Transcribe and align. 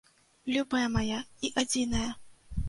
Любая 0.55 0.87
мая 0.95 1.19
і 1.45 1.53
адзіная! 1.63 2.09